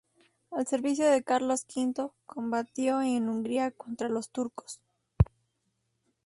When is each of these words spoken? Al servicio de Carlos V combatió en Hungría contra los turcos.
Al 0.49 0.65
servicio 0.65 1.07
de 1.07 1.21
Carlos 1.21 1.63
V 1.75 2.09
combatió 2.25 3.03
en 3.03 3.29
Hungría 3.29 3.69
contra 3.69 4.09
los 4.09 4.29
turcos. 4.31 4.81